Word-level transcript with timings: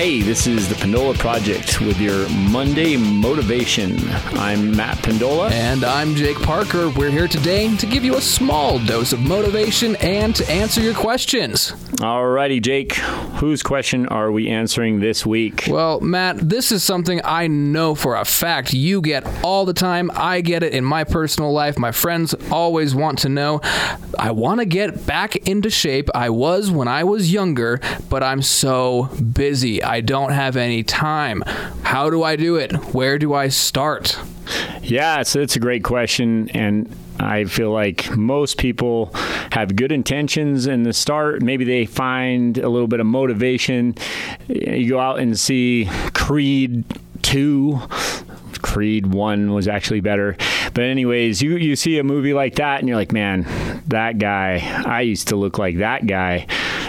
Hey, 0.00 0.22
this 0.22 0.46
is 0.46 0.66
the 0.66 0.76
Pendola 0.76 1.14
Project 1.18 1.82
with 1.82 2.00
your 2.00 2.26
Monday 2.30 2.96
motivation. 2.96 3.98
I'm 4.32 4.74
Matt 4.74 4.96
Pendola. 4.96 5.50
And 5.50 5.84
I'm 5.84 6.14
Jake 6.14 6.40
Parker. 6.40 6.88
We're 6.88 7.10
here 7.10 7.28
today 7.28 7.76
to 7.76 7.84
give 7.84 8.02
you 8.02 8.16
a 8.16 8.20
small 8.22 8.78
dose 8.78 9.12
of 9.12 9.20
motivation 9.20 9.96
and 9.96 10.34
to 10.36 10.50
answer 10.50 10.80
your 10.80 10.94
questions. 10.94 11.74
All 12.02 12.26
righty, 12.26 12.60
Jake, 12.60 12.98
whose 13.40 13.62
question 13.62 14.06
are 14.08 14.30
we 14.30 14.50
answering 14.50 15.00
this 15.00 15.24
week? 15.24 15.64
Well, 15.66 15.98
Matt, 16.00 16.36
this 16.46 16.70
is 16.70 16.84
something 16.84 17.22
I 17.24 17.46
know 17.46 17.94
for 17.94 18.14
a 18.14 18.24
fact 18.26 18.74
you 18.74 19.00
get 19.00 19.26
all 19.42 19.64
the 19.64 19.72
time. 19.72 20.10
I 20.14 20.42
get 20.42 20.62
it 20.62 20.74
in 20.74 20.84
my 20.84 21.04
personal 21.04 21.50
life. 21.50 21.78
My 21.78 21.90
friends 21.90 22.34
always 22.50 22.94
want 22.94 23.20
to 23.20 23.30
know. 23.30 23.62
I 24.18 24.32
want 24.32 24.60
to 24.60 24.66
get 24.66 25.06
back 25.06 25.36
into 25.48 25.70
shape 25.70 26.10
I 26.14 26.28
was 26.28 26.70
when 26.70 26.86
I 26.86 27.04
was 27.04 27.32
younger, 27.32 27.80
but 28.10 28.22
I'm 28.22 28.42
so 28.42 29.04
busy. 29.04 29.82
I 29.82 30.02
don't 30.02 30.32
have 30.32 30.56
any 30.56 30.82
time. 30.82 31.40
How 31.82 32.10
do 32.10 32.22
I 32.22 32.36
do 32.36 32.56
it? 32.56 32.72
Where 32.94 33.18
do 33.18 33.32
I 33.32 33.48
start? 33.48 34.18
Yeah, 34.82 35.22
so 35.22 35.40
it's 35.40 35.56
a 35.56 35.60
great 35.60 35.82
question. 35.82 36.50
And 36.50 36.94
I 37.20 37.44
feel 37.44 37.70
like 37.70 38.16
most 38.16 38.56
people 38.56 39.10
have 39.52 39.76
good 39.76 39.92
intentions 39.92 40.66
in 40.66 40.84
the 40.84 40.92
start. 40.92 41.42
Maybe 41.42 41.64
they 41.64 41.84
find 41.84 42.56
a 42.58 42.68
little 42.68 42.88
bit 42.88 43.00
of 43.00 43.06
motivation. 43.06 43.94
You 44.48 44.88
go 44.88 44.98
out 44.98 45.18
and 45.18 45.38
see 45.38 45.88
Creed 46.14 46.84
2 47.22 47.80
Creed 48.62 49.06
1 49.06 49.52
was 49.52 49.68
actually 49.68 50.00
better. 50.00 50.36
But 50.74 50.84
anyways, 50.84 51.42
you 51.42 51.56
you 51.56 51.76
see 51.76 51.98
a 51.98 52.04
movie 52.04 52.34
like 52.34 52.56
that 52.56 52.80
and 52.80 52.88
you're 52.88 52.96
like, 52.96 53.12
"Man, 53.12 53.46
that 53.88 54.18
guy, 54.18 54.82
I 54.86 55.00
used 55.02 55.28
to 55.28 55.36
look 55.36 55.58
like 55.58 55.78
that 55.78 56.06
guy." 56.06 56.46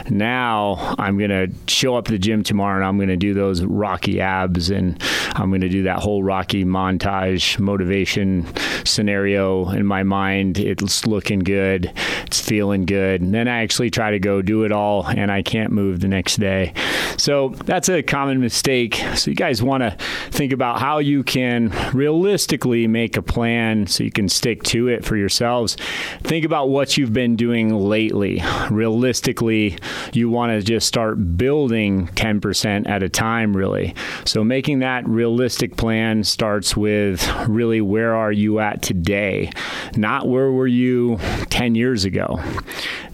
Now, 0.09 0.95
I'm 0.97 1.17
going 1.17 1.29
to 1.29 1.51
show 1.67 1.95
up 1.95 2.05
the 2.05 2.17
gym 2.17 2.43
tomorrow 2.43 2.77
and 2.77 2.85
I'm 2.85 2.97
going 2.97 3.09
to 3.09 3.17
do 3.17 3.33
those 3.33 3.63
rocky 3.63 4.19
abs 4.19 4.69
and 4.69 5.01
I'm 5.35 5.49
going 5.49 5.61
to 5.61 5.69
do 5.69 5.83
that 5.83 5.99
whole 5.99 6.23
rocky 6.23 6.65
montage 6.65 7.59
motivation 7.59 8.47
scenario 8.85 9.69
in 9.69 9.85
my 9.85 10.03
mind. 10.03 10.57
It's 10.57 11.05
looking 11.05 11.39
good. 11.39 11.91
It's 12.25 12.41
feeling 12.41 12.85
good. 12.85 13.21
And 13.21 13.33
then 13.33 13.47
I 13.47 13.63
actually 13.63 13.89
try 13.89 14.11
to 14.11 14.19
go 14.19 14.41
do 14.41 14.63
it 14.63 14.71
all 14.71 15.05
and 15.07 15.31
I 15.31 15.41
can't 15.41 15.71
move 15.71 15.99
the 15.99 16.07
next 16.07 16.37
day. 16.37 16.73
So, 17.17 17.49
that's 17.65 17.89
a 17.89 18.01
common 18.01 18.39
mistake. 18.39 18.95
So, 19.15 19.31
you 19.31 19.35
guys 19.35 19.61
want 19.61 19.83
to 19.83 19.95
think 20.31 20.53
about 20.53 20.79
how 20.79 20.99
you 20.99 21.23
can 21.23 21.69
realistically 21.93 22.87
make 22.87 23.17
a 23.17 23.21
plan 23.21 23.87
so 23.87 24.03
you 24.03 24.11
can 24.11 24.29
stick 24.29 24.63
to 24.63 24.87
it 24.87 25.05
for 25.05 25.15
yourselves. 25.15 25.77
Think 26.23 26.45
about 26.45 26.69
what 26.69 26.97
you've 26.97 27.13
been 27.13 27.35
doing 27.35 27.75
lately. 27.75 28.41
Realistically, 28.69 29.77
you 30.13 30.29
want 30.29 30.51
to 30.51 30.61
just 30.61 30.87
start 30.87 31.37
building 31.37 32.07
10% 32.07 32.87
at 32.87 33.03
a 33.03 33.09
time, 33.09 33.55
really. 33.55 33.95
So, 34.25 34.43
making 34.43 34.79
that 34.79 35.07
realistic 35.07 35.77
plan 35.77 36.23
starts 36.23 36.75
with 36.75 37.27
really 37.47 37.81
where 37.81 38.15
are 38.15 38.31
you 38.31 38.59
at 38.59 38.81
today, 38.81 39.51
not 39.95 40.27
where 40.27 40.51
were 40.51 40.67
you 40.67 41.17
10 41.49 41.75
years 41.75 42.05
ago. 42.05 42.39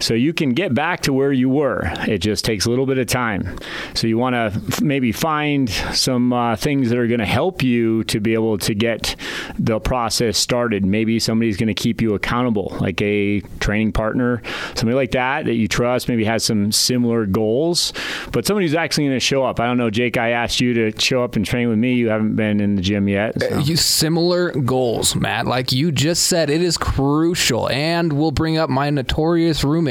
So, 0.00 0.14
you 0.14 0.32
can 0.32 0.50
get 0.50 0.74
back 0.74 1.00
to 1.02 1.12
where 1.12 1.32
you 1.32 1.48
were. 1.48 1.82
It 2.06 2.18
just 2.18 2.44
takes 2.44 2.66
a 2.66 2.70
little 2.70 2.86
bit 2.86 2.98
of 2.98 3.06
time. 3.06 3.58
So, 3.94 4.06
you 4.06 4.18
want 4.18 4.34
to 4.34 4.82
maybe 4.82 5.12
find 5.12 5.68
some 5.68 6.32
uh, 6.32 6.56
things 6.56 6.90
that 6.90 6.98
are 6.98 7.06
going 7.06 7.20
to 7.20 7.26
help 7.26 7.62
you 7.62 8.04
to 8.04 8.20
be 8.20 8.34
able 8.34 8.58
to 8.58 8.74
get 8.74 9.16
the 9.58 9.80
process 9.80 10.38
started. 10.38 10.84
Maybe 10.84 11.18
somebody's 11.18 11.56
going 11.56 11.68
to 11.68 11.74
keep 11.74 12.00
you 12.00 12.14
accountable, 12.14 12.76
like 12.80 13.00
a 13.02 13.40
training 13.60 13.92
partner, 13.92 14.42
somebody 14.74 14.94
like 14.94 15.12
that 15.12 15.46
that 15.46 15.54
you 15.54 15.68
trust, 15.68 16.08
maybe 16.08 16.24
has 16.24 16.44
some 16.44 16.72
similar 16.72 17.26
goals, 17.26 17.92
but 18.32 18.46
somebody 18.46 18.66
who's 18.66 18.74
actually 18.74 19.06
going 19.06 19.16
to 19.16 19.20
show 19.20 19.44
up. 19.44 19.60
I 19.60 19.66
don't 19.66 19.78
know, 19.78 19.90
Jake. 19.90 20.16
I 20.16 20.30
asked 20.30 20.60
you 20.60 20.74
to 20.74 21.00
show 21.00 21.24
up 21.24 21.36
and 21.36 21.44
train 21.44 21.68
with 21.68 21.78
me. 21.78 21.94
You 21.94 22.08
haven't 22.08 22.36
been 22.36 22.60
in 22.60 22.76
the 22.76 22.82
gym 22.82 23.08
yet. 23.08 23.40
So. 23.40 23.58
You 23.58 23.76
similar 23.76 24.52
goals, 24.52 25.14
Matt. 25.14 25.46
Like 25.46 25.72
you 25.72 25.90
just 25.92 26.24
said, 26.24 26.50
it 26.50 26.62
is 26.62 26.76
crucial. 26.76 27.68
And 27.68 28.12
we'll 28.12 28.30
bring 28.30 28.58
up 28.58 28.70
my 28.70 28.90
notorious 28.90 29.64
roommate. 29.64 29.87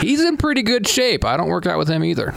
He's 0.00 0.20
in 0.20 0.36
pretty 0.36 0.62
good 0.62 0.86
shape. 0.88 1.24
I 1.24 1.36
don't 1.36 1.48
work 1.48 1.66
out 1.66 1.78
with 1.78 1.88
him 1.88 2.04
either. 2.04 2.32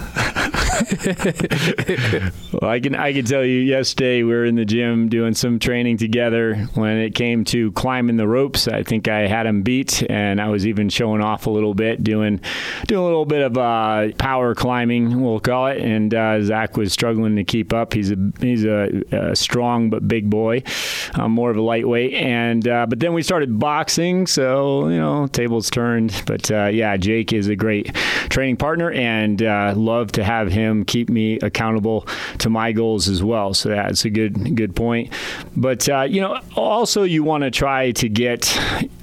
well, 2.51 2.69
I 2.69 2.79
can 2.81 2.95
I 2.95 3.13
can 3.13 3.25
tell 3.25 3.43
you. 3.45 3.59
Yesterday 3.59 4.23
we 4.23 4.31
were 4.31 4.45
in 4.45 4.55
the 4.55 4.65
gym 4.65 5.07
doing 5.09 5.33
some 5.33 5.57
training 5.59 5.97
together. 5.97 6.55
When 6.73 6.97
it 6.97 7.15
came 7.15 7.45
to 7.45 7.71
climbing 7.73 8.17
the 8.17 8.27
ropes, 8.27 8.67
I 8.67 8.83
think 8.83 9.07
I 9.07 9.27
had 9.27 9.45
him 9.45 9.61
beat, 9.61 10.03
and 10.09 10.41
I 10.41 10.49
was 10.49 10.67
even 10.67 10.89
showing 10.89 11.21
off 11.21 11.47
a 11.47 11.49
little 11.49 11.73
bit, 11.73 12.03
doing 12.03 12.41
doing 12.87 13.01
a 13.01 13.05
little 13.05 13.25
bit 13.25 13.41
of 13.41 13.57
uh, 13.57 14.11
power 14.17 14.53
climbing, 14.53 15.21
we'll 15.21 15.39
call 15.39 15.67
it. 15.67 15.81
And 15.81 16.13
uh, 16.13 16.41
Zach 16.41 16.75
was 16.75 16.91
struggling 16.91 17.37
to 17.37 17.43
keep 17.43 17.71
up. 17.71 17.93
He's 17.93 18.11
a 18.11 18.17
he's 18.39 18.65
a, 18.65 19.01
a 19.11 19.35
strong 19.35 19.89
but 19.89 20.07
big 20.07 20.29
boy, 20.29 20.63
um, 21.13 21.31
more 21.31 21.51
of 21.51 21.57
a 21.57 21.61
lightweight. 21.61 22.13
And 22.13 22.67
uh, 22.67 22.85
but 22.87 22.99
then 22.99 23.13
we 23.13 23.23
started 23.23 23.59
boxing, 23.59 24.27
so 24.27 24.89
you 24.89 24.97
know 24.97 25.27
tables 25.27 25.69
turned. 25.69 26.23
But 26.25 26.51
uh, 26.51 26.65
yeah, 26.65 26.97
Jake 26.97 27.31
is 27.31 27.47
a 27.47 27.55
great 27.55 27.95
training 28.29 28.57
partner, 28.57 28.91
and 28.91 29.41
uh, 29.41 29.73
love 29.75 30.11
to 30.13 30.23
have 30.23 30.51
him 30.51 30.64
keep 30.85 31.09
me 31.09 31.39
accountable 31.39 32.07
to 32.39 32.49
my 32.49 32.71
goals 32.71 33.07
as 33.07 33.23
well. 33.23 33.53
So 33.53 33.69
that's 33.69 34.05
a 34.05 34.09
good 34.09 34.55
good 34.55 34.75
point. 34.75 35.13
But 35.55 35.87
uh, 35.87 36.01
you 36.01 36.21
know, 36.21 36.39
also 36.55 37.03
you 37.03 37.23
want 37.23 37.43
to 37.43 37.51
try 37.51 37.91
to 37.91 38.09
get 38.09 38.57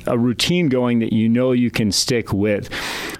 a 0.07 0.19
routine 0.19 0.69
going 0.69 1.01
that 1.01 1.13
you 1.13 1.29
know 1.29 1.53
you 1.53 1.71
can 1.71 1.93
stick 1.93 2.33
with. 2.33 2.69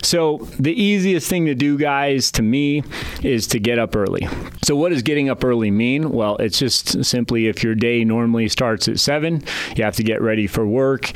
So 0.03 0.49
the 0.59 0.73
easiest 0.73 1.29
thing 1.29 1.47
to 1.47 1.55
do, 1.55 1.79
guys, 1.79 2.31
to 2.33 2.43
me, 2.43 2.83
is 3.23 3.47
to 3.49 3.61
get 3.61 3.79
up 3.79 3.95
early. 3.95 4.29
So 4.65 4.77
what 4.77 4.91
does 4.91 5.03
getting 5.03 5.29
up 5.29 5.45
early 5.45 5.71
mean? 5.71 6.11
Well, 6.11 6.37
it's 6.37 6.59
just 6.59 7.05
simply 7.05 7.47
if 7.47 7.63
your 7.63 7.75
day 7.75 8.05
normally 8.05 8.49
starts 8.49 8.89
at 8.89 8.99
seven, 9.01 9.43
you 9.77 9.85
have 9.85 9.97
to 9.97 10.03
get 10.03 10.21
ready 10.21 10.47
for 10.47 10.67
work. 10.67 11.13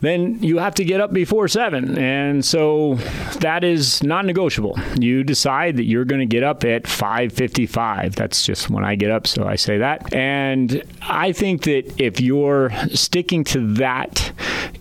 Then 0.00 0.42
you 0.42 0.58
have 0.58 0.74
to 0.76 0.84
get 0.84 1.00
up 1.00 1.12
before 1.12 1.48
seven, 1.48 1.98
and 1.98 2.44
so 2.44 2.94
that 3.40 3.64
is 3.64 4.02
non-negotiable. 4.02 4.78
You 4.98 5.24
decide 5.24 5.76
that 5.76 5.84
you're 5.84 6.04
going 6.04 6.20
to 6.20 6.26
get 6.26 6.42
up 6.42 6.64
at 6.64 6.84
5:55. 6.84 8.14
That's 8.14 8.44
just 8.44 8.70
when 8.70 8.84
I 8.84 8.94
get 8.94 9.10
up, 9.10 9.26
so 9.26 9.44
I 9.46 9.56
say 9.56 9.78
that. 9.78 10.12
And 10.14 10.82
I 11.02 11.32
think 11.32 11.62
that 11.62 12.00
if 12.00 12.20
you're 12.20 12.70
sticking 12.92 13.44
to 13.44 13.74
that 13.74 14.32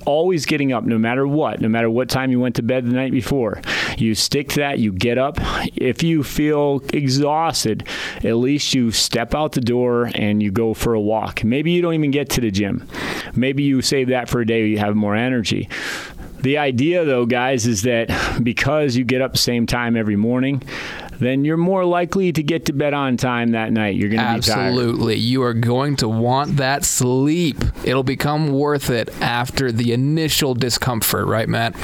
always 0.06 0.46
getting 0.46 0.72
up 0.72 0.84
no 0.84 0.98
matter 0.98 1.28
what, 1.28 1.62
no 1.62 1.70
matter 1.70 1.90
what 1.90 2.10
time 2.10 2.32
you 2.32 2.40
went 2.40 2.56
to 2.56 2.64
bed 2.64 2.86
the 2.86 2.92
night 2.92 3.12
before. 3.12 3.62
You 3.98 4.16
stick 4.16 4.50
to 4.50 4.60
that, 4.62 4.80
you 4.80 4.92
get 4.92 5.18
up. 5.18 5.38
If 5.76 6.04
you 6.04 6.24
feel 6.24 6.82
exhausted, 6.94 7.88
at 8.18 8.36
least 8.36 8.74
you 8.74 8.92
step 8.92 9.36
out 9.36 9.54
the 9.54 9.62
door 9.62 10.12
and 10.16 10.42
you 10.42 10.52
go 10.52 10.74
for 10.74 10.94
a 10.94 11.02
walk. 11.02 11.44
Maybe 11.44 11.72
you 11.72 11.82
don't 11.82 11.94
even 11.94 12.12
get 12.12 12.30
to 12.32 12.42
the 12.42 12.52
gym. 12.52 12.88
Maybe 13.36 13.64
you 13.64 13.82
save 13.82 14.10
that 14.10 14.30
for 14.30 14.42
a 14.42 14.46
day 14.46 14.68
you 14.68 14.78
have 14.80 14.96
more 14.96 15.16
energy. 15.16 15.70
The 16.42 16.58
idea, 16.58 17.04
though, 17.04 17.26
guys, 17.26 17.68
is 17.68 17.82
that 17.82 18.10
because 18.42 18.96
you 18.96 19.04
get 19.04 19.22
up 19.22 19.34
the 19.34 19.38
same 19.38 19.66
time 19.66 19.98
every 19.98 20.16
morning, 20.16 20.64
then 21.20 21.46
you're 21.46 21.58
more 21.58 21.86
likely 21.86 22.32
to 22.32 22.42
get 22.42 22.66
to 22.66 22.74
bed 22.74 22.94
on 22.94 23.18
time 23.18 23.52
that 23.52 23.72
night. 23.72 23.96
You're 23.96 24.10
going 24.10 24.26
to 24.26 24.36
be 24.36 24.42
tired. 24.42 24.68
Absolutely. 24.68 25.16
You 25.16 25.44
are 25.44 25.54
going 25.54 25.96
to 25.98 26.08
want 26.08 26.58
that 26.58 26.84
sleep. 26.86 27.58
It'll 27.84 28.04
become 28.04 28.50
worth 28.52 28.90
it 28.90 29.10
after 29.22 29.72
the 29.72 29.94
initial 29.94 30.54
discomfort, 30.54 31.28
right, 31.28 31.48
Matt? 31.48 31.76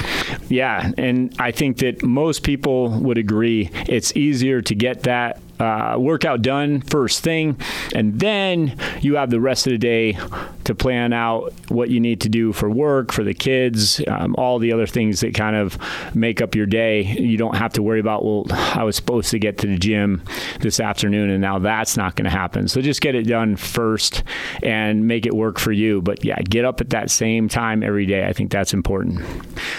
Yeah. 0.48 0.90
And 0.96 1.34
I 1.38 1.52
think 1.52 1.78
that 1.78 2.02
most 2.02 2.42
people 2.42 2.88
would 3.00 3.18
agree 3.18 3.70
it's 3.86 4.16
easier 4.16 4.62
to 4.62 4.74
get 4.74 5.04
that 5.04 5.40
uh, 5.60 5.96
workout 5.98 6.42
done 6.42 6.80
first 6.82 7.22
thing, 7.22 7.58
and 7.94 8.18
then 8.20 8.76
you 9.00 9.16
have 9.16 9.30
the 9.30 9.40
rest 9.40 9.66
of 9.66 9.72
the 9.72 9.78
day 9.78 10.18
to 10.64 10.74
plan 10.74 11.12
out 11.12 11.52
what 11.68 11.90
you 11.90 12.00
need 12.00 12.20
to 12.20 12.28
do 12.28 12.52
for 12.52 12.68
work, 12.68 13.12
for 13.12 13.22
the 13.22 13.34
kids, 13.34 14.00
um, 14.08 14.34
all 14.36 14.58
the 14.58 14.72
other 14.72 14.86
things 14.86 15.20
that 15.20 15.34
kind 15.34 15.56
of 15.56 15.78
make 16.14 16.40
up 16.40 16.54
your 16.54 16.66
day. 16.66 17.02
You 17.02 17.36
don't 17.36 17.56
have 17.56 17.72
to 17.74 17.82
worry 17.82 18.00
about, 18.00 18.24
well, 18.24 18.46
I 18.50 18.82
was 18.82 18.96
supposed 18.96 19.30
to 19.30 19.38
get 19.38 19.58
to 19.58 19.66
the 19.66 19.78
gym 19.78 20.22
this 20.60 20.80
afternoon, 20.80 21.30
and 21.30 21.40
now 21.40 21.58
that's 21.58 21.96
not 21.96 22.16
going 22.16 22.24
to 22.24 22.30
happen. 22.30 22.68
So 22.68 22.80
just 22.80 23.00
get 23.00 23.14
it 23.14 23.24
done 23.24 23.56
first 23.56 24.24
and 24.62 25.06
make 25.06 25.26
it 25.26 25.34
work 25.34 25.58
for 25.58 25.72
you. 25.72 26.02
But 26.02 26.24
yeah, 26.24 26.40
get 26.42 26.64
up 26.64 26.80
at 26.80 26.90
that 26.90 27.10
same 27.10 27.48
time 27.48 27.82
every 27.82 28.06
day. 28.06 28.26
I 28.26 28.32
think 28.32 28.50
that's 28.50 28.74
important. 28.74 29.20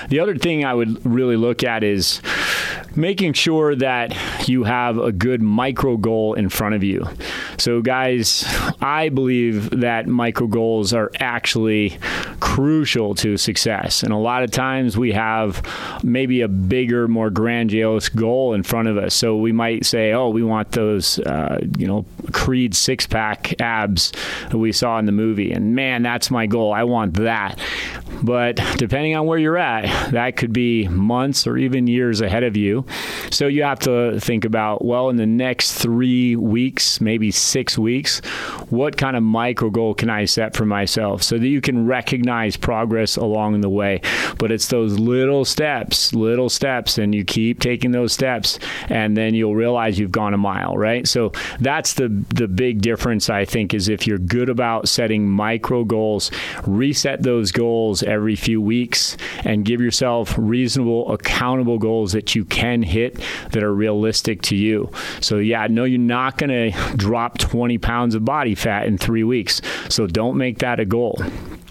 The 0.09 0.19
other 0.19 0.37
thing 0.37 0.65
I 0.65 0.73
would 0.73 1.05
really 1.05 1.35
look 1.35 1.63
at 1.63 1.83
is 1.83 2.21
making 2.97 3.33
sure 3.33 3.75
that 3.75 4.15
you 4.47 4.63
have 4.63 4.97
a 4.97 5.11
good 5.11 5.41
micro 5.41 5.97
goal 5.97 6.33
in 6.33 6.49
front 6.49 6.75
of 6.75 6.83
you. 6.83 7.07
So, 7.57 7.81
guys, 7.81 8.43
I 8.81 9.09
believe 9.09 9.69
that 9.79 10.07
micro 10.07 10.47
goals 10.47 10.93
are 10.93 11.11
actually 11.19 11.97
crucial 12.39 13.15
to 13.15 13.37
success. 13.37 14.03
And 14.03 14.11
a 14.11 14.17
lot 14.17 14.43
of 14.43 14.51
times 14.51 14.97
we 14.97 15.11
have 15.11 15.61
maybe 16.03 16.41
a 16.41 16.47
bigger, 16.47 17.07
more 17.07 17.29
grandiose 17.29 18.09
goal 18.09 18.53
in 18.53 18.63
front 18.63 18.87
of 18.87 18.97
us. 18.97 19.13
So 19.13 19.37
we 19.37 19.51
might 19.51 19.85
say, 19.85 20.13
oh, 20.13 20.29
we 20.29 20.43
want 20.43 20.71
those, 20.71 21.19
uh, 21.19 21.59
you 21.77 21.87
know, 21.87 22.05
Creed 22.31 22.75
six 22.75 23.05
pack 23.05 23.59
abs 23.61 24.11
that 24.49 24.57
we 24.57 24.71
saw 24.71 24.97
in 24.99 25.05
the 25.05 25.11
movie. 25.11 25.51
And 25.51 25.75
man, 25.75 26.03
that's 26.03 26.31
my 26.31 26.45
goal. 26.47 26.73
I 26.73 26.83
want 26.83 27.15
that. 27.15 27.59
But 28.21 28.55
depending 28.77 29.15
on 29.15 29.25
where 29.25 29.37
you're 29.37 29.57
at, 29.57 30.11
that 30.11 30.37
could 30.37 30.53
be 30.53 30.87
months 30.87 31.45
or 31.47 31.57
even 31.57 31.87
years 31.87 32.21
ahead 32.21 32.43
of 32.43 32.57
you. 32.57 32.85
So 33.31 33.47
you 33.47 33.63
have 33.63 33.79
to 33.79 34.19
think 34.19 34.45
about, 34.45 34.83
well, 34.83 35.09
in 35.09 35.17
the 35.17 35.25
next 35.25 35.73
three 35.73 36.35
weeks, 36.35 37.01
maybe 37.01 37.31
six 37.31 37.77
weeks, 37.77 38.19
what 38.69 38.97
kind 38.97 39.15
of 39.15 39.23
micro 39.23 39.69
goal 39.69 39.93
can 39.93 40.09
I 40.09 40.25
set 40.25 40.55
for 40.55 40.65
myself 40.65 41.23
so 41.23 41.37
that 41.37 41.47
you 41.47 41.61
can 41.61 41.85
recognize 41.85 42.57
progress 42.57 43.17
along 43.17 43.61
the 43.61 43.69
way? 43.69 44.01
But 44.37 44.51
it's 44.51 44.67
those 44.67 44.97
little 44.99 45.45
steps, 45.45 46.13
little 46.13 46.49
steps, 46.49 46.97
and 46.97 47.13
you 47.13 47.23
keep 47.23 47.59
taking 47.59 47.91
those 47.91 48.13
steps, 48.13 48.59
and 48.89 49.17
then 49.17 49.33
you'll 49.33 49.55
realize 49.55 49.99
you've 49.99 50.11
gone 50.11 50.33
a 50.33 50.37
mile, 50.37 50.77
right? 50.77 51.07
So 51.07 51.31
that's 51.59 51.93
the 51.93 52.07
the 52.33 52.47
big 52.47 52.81
difference, 52.81 53.29
I 53.29 53.45
think, 53.45 53.73
is 53.73 53.89
if 53.89 54.07
you're 54.07 54.17
good 54.17 54.49
about 54.49 54.87
setting 54.87 55.29
micro 55.29 55.83
goals, 55.83 56.31
reset 56.65 57.23
those 57.23 57.51
goals 57.51 58.03
every 58.03 58.35
few 58.35 58.61
weeks 58.61 59.17
and 59.43 59.65
give 59.65 59.81
yourself 59.81 60.33
reasonable, 60.37 61.11
accountable 61.11 61.77
goals 61.77 62.11
that 62.13 62.35
you 62.35 62.45
can 62.45 62.81
hit 62.81 63.16
that 63.51 63.63
are 63.63 63.73
realistic 63.73 64.41
to 64.43 64.55
you. 64.55 64.91
So, 65.21 65.37
yeah, 65.37 65.67
no, 65.67 65.83
you're 65.83 65.99
not 65.99 66.37
going 66.37 66.71
to 66.71 66.97
drop 66.97 67.37
20 67.37 67.77
pounds 67.77 68.15
of 68.15 68.25
body 68.25 68.55
fat 68.55 68.87
in 68.87 68.97
three 68.97 69.23
weeks. 69.23 69.61
So, 69.89 70.07
don't 70.07 70.37
make 70.37 70.59
that 70.59 70.79
a 70.79 70.85
goal 70.85 71.21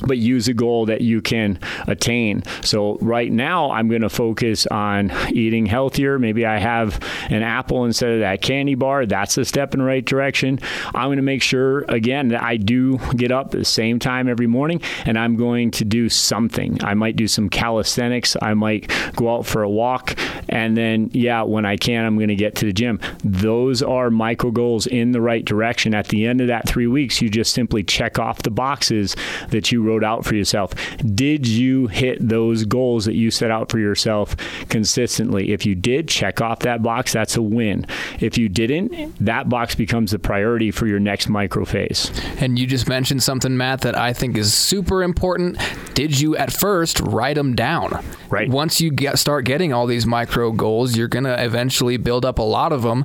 but 0.06 0.18
use 0.18 0.48
a 0.48 0.54
goal 0.54 0.86
that 0.86 1.00
you 1.00 1.20
can 1.22 1.58
attain. 1.86 2.42
So 2.62 2.98
right 3.00 3.30
now 3.30 3.70
I'm 3.70 3.88
going 3.88 4.02
to 4.02 4.10
focus 4.10 4.66
on 4.66 5.10
eating 5.30 5.66
healthier. 5.66 6.18
Maybe 6.18 6.44
I 6.44 6.58
have 6.58 7.00
an 7.30 7.42
apple 7.42 7.84
instead 7.84 8.10
of 8.10 8.20
that 8.20 8.42
candy 8.42 8.74
bar. 8.74 9.06
That's 9.06 9.38
a 9.38 9.44
step 9.44 9.74
in 9.74 9.80
the 9.80 9.86
right 9.86 10.04
direction. 10.04 10.58
I'm 10.94 11.08
going 11.08 11.16
to 11.16 11.22
make 11.22 11.42
sure 11.42 11.80
again 11.88 12.28
that 12.28 12.42
I 12.42 12.56
do 12.56 12.98
get 13.16 13.32
up 13.32 13.46
at 13.46 13.58
the 13.58 13.64
same 13.64 13.98
time 13.98 14.28
every 14.28 14.46
morning 14.46 14.80
and 15.04 15.18
I'm 15.18 15.36
going 15.36 15.70
to 15.72 15.84
do 15.84 16.08
something. 16.08 16.82
I 16.84 16.94
might 16.94 17.16
do 17.16 17.28
some 17.28 17.48
calisthenics. 17.48 18.36
I 18.42 18.54
might 18.54 18.90
go 19.14 19.34
out 19.34 19.46
for 19.46 19.62
a 19.62 19.70
walk 19.70 20.18
and 20.48 20.76
then 20.76 21.10
yeah, 21.12 21.42
when 21.42 21.64
I 21.64 21.76
can 21.76 22.04
I'm 22.04 22.16
going 22.16 22.28
to 22.28 22.36
get 22.36 22.54
to 22.56 22.66
the 22.66 22.72
gym. 22.72 23.00
Those 23.24 23.82
are 23.82 24.10
micro 24.10 24.50
goals 24.50 24.86
in 24.86 25.12
the 25.12 25.20
right 25.20 25.44
direction. 25.44 25.94
At 25.94 26.08
the 26.08 26.26
end 26.26 26.40
of 26.40 26.48
that 26.48 26.68
3 26.68 26.86
weeks, 26.86 27.22
you 27.22 27.28
just 27.28 27.52
simply 27.52 27.82
check 27.82 28.18
off 28.18 28.42
the 28.42 28.50
boxes 28.50 29.16
that 29.48 29.72
you 29.72 29.82
wrote 29.86 30.04
out 30.04 30.24
for 30.24 30.34
yourself. 30.34 30.74
Did 30.98 31.46
you 31.46 31.86
hit 31.86 32.18
those 32.26 32.64
goals 32.64 33.04
that 33.04 33.14
you 33.14 33.30
set 33.30 33.50
out 33.50 33.70
for 33.70 33.78
yourself 33.78 34.36
consistently? 34.68 35.52
If 35.52 35.64
you 35.64 35.74
did, 35.74 36.08
check 36.08 36.40
off 36.40 36.60
that 36.60 36.82
box. 36.82 37.12
That's 37.12 37.36
a 37.36 37.42
win. 37.42 37.86
If 38.20 38.36
you 38.36 38.48
didn't, 38.48 39.14
that 39.24 39.48
box 39.48 39.74
becomes 39.74 40.10
the 40.10 40.18
priority 40.18 40.70
for 40.70 40.86
your 40.86 41.00
next 41.00 41.28
micro 41.28 41.64
phase. 41.64 42.10
And 42.38 42.58
you 42.58 42.66
just 42.66 42.88
mentioned 42.88 43.22
something, 43.22 43.56
Matt, 43.56 43.82
that 43.82 43.96
I 43.96 44.12
think 44.12 44.36
is 44.36 44.52
super 44.52 45.02
important. 45.02 45.58
Did 45.94 46.18
you 46.20 46.36
at 46.36 46.52
first 46.52 47.00
write 47.00 47.36
them 47.36 47.54
down? 47.54 48.04
Right. 48.28 48.48
Once 48.48 48.80
you 48.80 48.90
get 48.90 49.18
start 49.18 49.44
getting 49.44 49.72
all 49.72 49.86
these 49.86 50.06
micro 50.06 50.52
goals, 50.52 50.96
you're 50.96 51.08
going 51.08 51.24
to 51.24 51.44
eventually 51.44 51.96
build 51.96 52.24
up 52.24 52.38
a 52.38 52.42
lot 52.42 52.72
of 52.72 52.82
them 52.82 53.04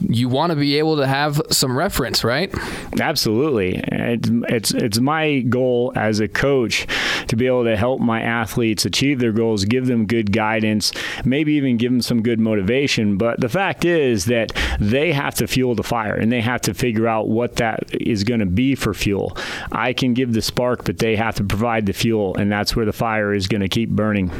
you 0.00 0.28
want 0.28 0.50
to 0.50 0.56
be 0.56 0.78
able 0.78 0.96
to 0.96 1.06
have 1.06 1.40
some 1.50 1.76
reference, 1.76 2.24
right? 2.24 2.52
Absolutely. 3.00 3.82
It's, 3.86 4.28
it's, 4.48 4.70
it's 4.74 4.98
my 4.98 5.40
goal 5.40 5.92
as 5.96 6.20
a 6.20 6.28
coach 6.28 6.86
to 7.28 7.36
be 7.36 7.46
able 7.46 7.64
to 7.64 7.76
help 7.76 8.00
my 8.00 8.20
athletes 8.20 8.84
achieve 8.84 9.18
their 9.18 9.32
goals, 9.32 9.64
give 9.64 9.86
them 9.86 10.06
good 10.06 10.32
guidance, 10.32 10.92
maybe 11.24 11.54
even 11.54 11.76
give 11.76 11.92
them 11.92 12.02
some 12.02 12.22
good 12.22 12.40
motivation. 12.40 13.16
But 13.16 13.40
the 13.40 13.48
fact 13.48 13.84
is 13.84 14.26
that 14.26 14.52
they 14.80 15.12
have 15.12 15.34
to 15.36 15.46
fuel 15.46 15.74
the 15.74 15.82
fire 15.82 16.14
and 16.14 16.30
they 16.30 16.40
have 16.40 16.60
to 16.62 16.74
figure 16.74 17.06
out 17.06 17.28
what 17.28 17.56
that 17.56 17.84
is 17.92 18.24
going 18.24 18.40
to 18.40 18.46
be 18.46 18.74
for 18.74 18.94
fuel. 18.94 19.36
I 19.72 19.92
can 19.92 20.14
give 20.14 20.32
the 20.32 20.42
spark, 20.42 20.84
but 20.84 20.98
they 20.98 21.16
have 21.16 21.36
to 21.36 21.44
provide 21.44 21.86
the 21.86 21.92
fuel, 21.92 22.36
and 22.36 22.50
that's 22.50 22.76
where 22.76 22.86
the 22.86 22.92
fire 22.92 23.32
is 23.32 23.48
going 23.48 23.60
to 23.60 23.68
keep 23.68 23.90
burning. 23.90 24.30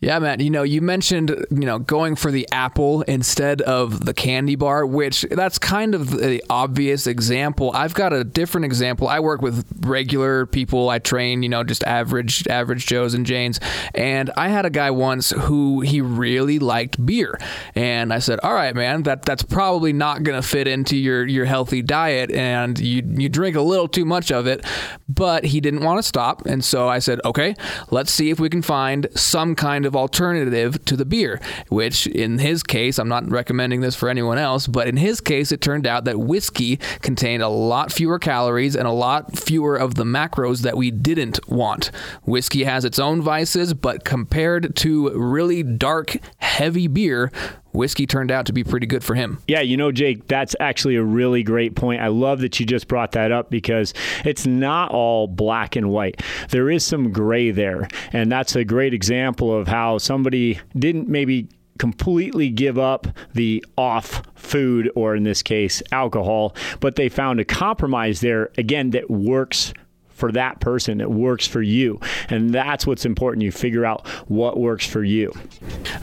Yeah, 0.00 0.18
Matt. 0.18 0.40
You 0.40 0.50
know, 0.50 0.62
you 0.62 0.80
mentioned 0.80 1.30
you 1.50 1.66
know 1.66 1.78
going 1.78 2.16
for 2.16 2.30
the 2.30 2.48
apple 2.52 3.02
instead 3.02 3.62
of 3.62 4.04
the 4.04 4.14
candy 4.14 4.56
bar 4.56 4.86
which 4.90 5.26
that's 5.30 5.58
kind 5.58 5.94
of 5.94 6.10
the 6.10 6.42
obvious 6.50 7.06
example. 7.06 7.70
I've 7.74 7.94
got 7.94 8.12
a 8.12 8.24
different 8.24 8.64
example. 8.64 9.08
I 9.08 9.20
work 9.20 9.42
with 9.42 9.64
regular 9.80 10.46
people. 10.46 10.88
I 10.88 10.98
train, 10.98 11.42
you 11.42 11.48
know, 11.48 11.64
just 11.64 11.84
average 11.84 12.46
average 12.48 12.86
Joes 12.86 13.14
and 13.14 13.24
Janes. 13.26 13.60
And 13.94 14.30
I 14.36 14.48
had 14.48 14.66
a 14.66 14.70
guy 14.70 14.90
once 14.90 15.30
who 15.30 15.80
he 15.80 16.00
really 16.00 16.58
liked 16.58 17.04
beer. 17.04 17.38
And 17.74 18.12
I 18.12 18.18
said, 18.18 18.40
"All 18.42 18.54
right, 18.54 18.74
man, 18.74 19.04
that 19.04 19.24
that's 19.24 19.42
probably 19.42 19.92
not 19.92 20.22
going 20.22 20.40
to 20.40 20.46
fit 20.46 20.66
into 20.66 20.96
your 20.96 21.26
your 21.26 21.44
healthy 21.44 21.82
diet 21.82 22.30
and 22.30 22.78
you 22.78 23.02
you 23.16 23.28
drink 23.28 23.56
a 23.56 23.62
little 23.62 23.88
too 23.88 24.04
much 24.04 24.30
of 24.30 24.46
it." 24.46 24.64
But 25.08 25.44
he 25.44 25.60
didn't 25.60 25.82
want 25.82 25.98
to 25.98 26.02
stop, 26.02 26.46
and 26.46 26.64
so 26.64 26.88
I 26.88 26.98
said, 26.98 27.20
"Okay, 27.24 27.54
let's 27.90 28.10
see 28.10 28.30
if 28.30 28.40
we 28.40 28.48
can 28.48 28.62
find 28.62 29.06
some 29.14 29.54
kind 29.54 29.86
of 29.86 29.96
alternative 29.96 30.84
to 30.84 30.96
the 30.96 31.04
beer." 31.04 31.40
Which 31.68 32.06
in 32.06 32.38
his 32.38 32.62
case, 32.62 32.98
I'm 32.98 33.08
not 33.08 33.28
recommending 33.30 33.80
this 33.80 33.94
for 33.94 34.08
anyone 34.08 34.38
else, 34.38 34.66
but 34.66 34.79
but 34.80 34.88
in 34.88 34.96
his 34.96 35.20
case, 35.20 35.52
it 35.52 35.60
turned 35.60 35.86
out 35.86 36.06
that 36.06 36.18
whiskey 36.18 36.78
contained 37.02 37.42
a 37.42 37.50
lot 37.50 37.92
fewer 37.92 38.18
calories 38.18 38.74
and 38.74 38.88
a 38.88 38.90
lot 38.90 39.38
fewer 39.38 39.76
of 39.76 39.96
the 39.96 40.04
macros 40.04 40.62
that 40.62 40.74
we 40.74 40.90
didn't 40.90 41.46
want. 41.50 41.90
Whiskey 42.24 42.64
has 42.64 42.86
its 42.86 42.98
own 42.98 43.20
vices, 43.20 43.74
but 43.74 44.06
compared 44.06 44.74
to 44.76 45.10
really 45.10 45.62
dark, 45.62 46.16
heavy 46.38 46.88
beer, 46.88 47.30
whiskey 47.74 48.06
turned 48.06 48.30
out 48.30 48.46
to 48.46 48.54
be 48.54 48.64
pretty 48.64 48.86
good 48.86 49.04
for 49.04 49.14
him. 49.14 49.42
Yeah, 49.46 49.60
you 49.60 49.76
know, 49.76 49.92
Jake, 49.92 50.26
that's 50.28 50.56
actually 50.60 50.96
a 50.96 51.04
really 51.04 51.42
great 51.42 51.76
point. 51.76 52.00
I 52.00 52.08
love 52.08 52.40
that 52.40 52.58
you 52.58 52.64
just 52.64 52.88
brought 52.88 53.12
that 53.12 53.30
up 53.30 53.50
because 53.50 53.92
it's 54.24 54.46
not 54.46 54.92
all 54.92 55.26
black 55.26 55.76
and 55.76 55.90
white. 55.90 56.22
There 56.48 56.70
is 56.70 56.86
some 56.86 57.12
gray 57.12 57.50
there. 57.50 57.86
And 58.14 58.32
that's 58.32 58.56
a 58.56 58.64
great 58.64 58.94
example 58.94 59.54
of 59.54 59.68
how 59.68 59.98
somebody 59.98 60.58
didn't 60.74 61.06
maybe 61.06 61.48
completely 61.80 62.50
give 62.50 62.78
up 62.78 63.06
the 63.32 63.64
off 63.78 64.22
food, 64.34 64.90
or 64.94 65.16
in 65.16 65.22
this 65.22 65.42
case, 65.42 65.82
alcohol, 65.92 66.54
but 66.78 66.96
they 66.96 67.08
found 67.08 67.40
a 67.40 67.44
compromise 67.44 68.20
there, 68.20 68.50
again, 68.58 68.90
that 68.90 69.10
works 69.10 69.72
for 70.20 70.30
that 70.32 70.60
person. 70.60 71.00
It 71.00 71.10
works 71.10 71.46
for 71.46 71.62
you. 71.62 71.98
And 72.28 72.54
that's 72.54 72.86
what's 72.86 73.04
important. 73.04 73.42
You 73.42 73.50
figure 73.50 73.84
out 73.84 74.06
what 74.28 74.60
works 74.60 74.86
for 74.86 75.02
you. 75.02 75.32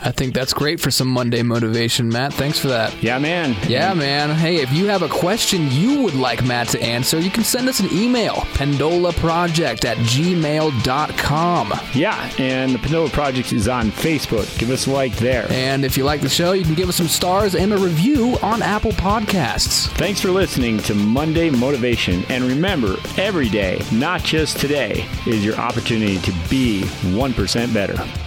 I 0.04 0.12
think 0.12 0.34
that's 0.34 0.54
great 0.54 0.80
for 0.80 0.92
some 0.92 1.08
Monday 1.08 1.44
motivation, 1.44 2.10
Matt. 2.10 2.34
Thanks 2.34 2.60
for 2.60 2.68
that. 2.68 3.02
Yeah, 3.02 3.19
man. 3.19 3.56
Yeah, 3.68 3.94
man. 3.94 4.31
Hey, 4.31 4.58
if 4.58 4.74
you 4.74 4.88
have 4.88 5.04
a 5.04 5.08
question 5.08 5.72
you 5.72 6.02
would 6.02 6.16
like 6.16 6.44
Matt 6.44 6.68
to 6.69 6.81
answer, 6.81 7.19
you 7.19 7.30
can 7.30 7.44
send 7.44 7.69
us 7.69 7.80
an 7.80 7.88
email, 7.92 8.34
pendolaproject 8.58 9.86
at 9.86 9.98
gmail.com. 9.98 11.74
Yeah, 11.94 12.31
and 12.38 12.74
the 12.74 12.80
Pendola 12.80 13.12
Project 13.12 13.54
is 13.54 13.68
on 13.68 13.92
Facebook. 13.92 14.58
Give 14.58 14.72
us 14.72 14.88
a 14.88 14.92
like 14.92 15.16
there. 15.18 15.46
And 15.52 15.86
if 15.86 15.96
you 15.98 16.04
like 16.04 16.22
the 16.22 16.30
show, 16.30 16.54
you 16.54 16.63
can 16.63 16.74
give 16.74 16.90
us 16.90 16.96
some 16.96 17.08
stars 17.08 17.54
and 17.54 17.72
a 17.72 17.78
review 17.78 18.38
on 18.42 18.62
Apple 18.62 18.91
Podcasts. 18.91 19.88
Thanks 19.98 20.20
for 20.20 20.30
listening 20.30 20.80
to 20.80 20.96
Monday 20.96 21.50
Motivation. 21.50 22.24
And 22.30 22.44
remember, 22.44 22.98
every 23.18 23.50
day, 23.50 23.80
not 24.08 24.24
just 24.24 24.58
today, 24.58 25.06
is 25.26 25.44
your 25.44 25.56
opportunity 25.56 26.18
to 26.20 26.32
be 26.50 26.84
1% 27.12 27.74
better. 27.74 28.26